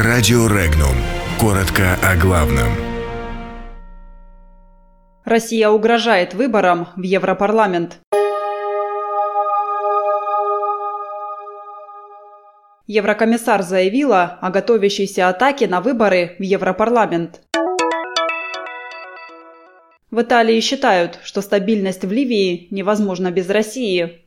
[0.00, 0.94] Радио Регнум.
[1.40, 2.68] Коротко о главном.
[5.24, 7.98] Россия угрожает выборам в Европарламент.
[12.86, 17.40] Еврокомиссар заявила о готовящейся атаке на выборы в Европарламент.
[20.12, 24.24] В Италии считают, что стабильность в Ливии невозможна без России.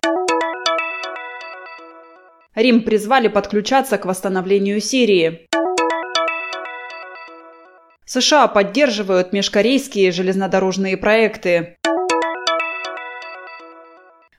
[2.53, 5.47] Рим призвали подключаться к восстановлению Сирии.
[8.05, 11.77] США поддерживают межкорейские железнодорожные проекты.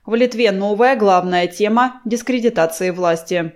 [0.05, 3.53] В Литве новая главная тема дискредитации власти.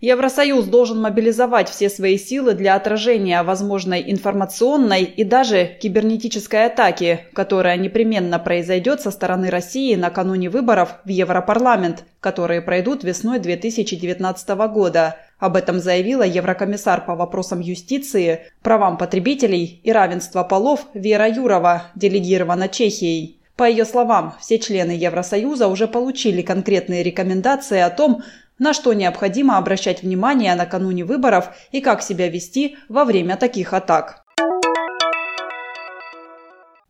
[0.00, 7.76] Евросоюз должен мобилизовать все свои силы для отражения возможной информационной и даже кибернетической атаки, которая
[7.76, 15.16] непременно произойдет со стороны России накануне выборов в Европарламент, которые пройдут весной 2019 года.
[15.40, 22.68] Об этом заявила еврокомиссар по вопросам юстиции, правам потребителей и равенства полов Вера Юрова, делегирована
[22.68, 23.40] Чехией.
[23.56, 28.22] По ее словам, все члены Евросоюза уже получили конкретные рекомендации о том,
[28.58, 34.24] на что необходимо обращать внимание накануне выборов и как себя вести во время таких атак.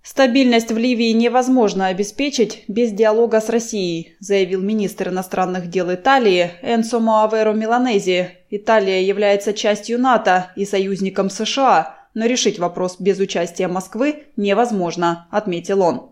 [0.02, 6.98] Стабильность в Ливии невозможно обеспечить без диалога с Россией, заявил министр иностранных дел Италии Энсо
[6.98, 8.30] Моаверо Миланези.
[8.50, 15.82] Италия является частью НАТО и союзником США, но решить вопрос без участия Москвы невозможно, отметил
[15.82, 16.10] он.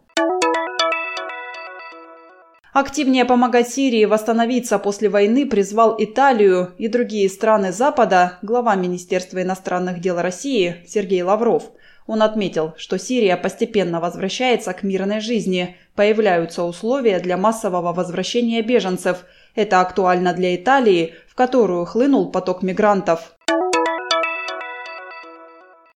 [2.78, 9.98] Активнее помогать Сирии восстановиться после войны призвал Италию и другие страны Запада глава Министерства иностранных
[9.98, 11.70] дел России Сергей Лавров.
[12.06, 19.24] Он отметил, что Сирия постепенно возвращается к мирной жизни, появляются условия для массового возвращения беженцев.
[19.54, 23.38] Это актуально для Италии, в которую хлынул поток мигрантов.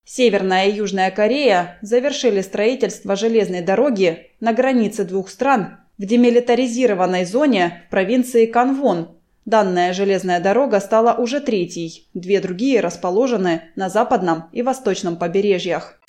[0.06, 7.82] Северная и Южная Корея завершили строительство железной дороги на границе двух стран в демилитаризированной зоне
[7.90, 9.18] провинции Канвон.
[9.44, 16.00] Данная железная дорога стала уже третьей, две другие расположены на западном и восточном побережьях.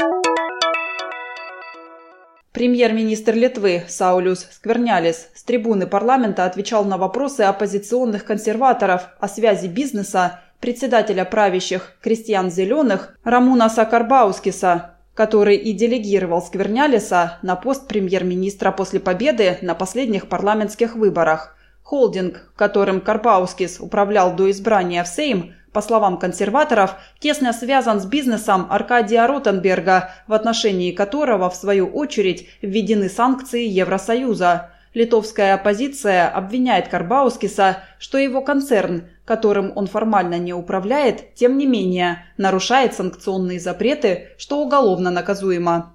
[2.53, 10.39] Премьер-министр Литвы Саулюс Сквернялис с трибуны парламента отвечал на вопросы оппозиционных консерваторов о связи бизнеса
[10.61, 19.59] председателя правящих крестьян зеленых Рамуна Сакарбаускиса который и делегировал Сквернялиса на пост премьер-министра после победы
[19.61, 21.55] на последних парламентских выборах.
[21.83, 28.65] Холдинг, которым Карпаускис управлял до избрания в Сейм, по словам консерваторов, тесно связан с бизнесом
[28.71, 34.71] Аркадия Ротенберга, в отношении которого, в свою очередь, введены санкции Евросоюза.
[34.95, 42.25] Литовская оппозиция обвиняет Карбаускиса, что его концерн, которым он формально не управляет, тем не менее
[42.37, 45.93] нарушает санкционные запреты, что уголовно наказуемо.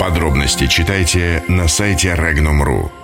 [0.00, 3.01] Подробности читайте на сайте Regnum.ru.